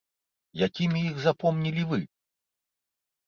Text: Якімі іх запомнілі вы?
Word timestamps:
Якімі 0.67 1.01
іх 1.09 1.19
запомнілі 1.27 1.83
вы? 1.91 1.99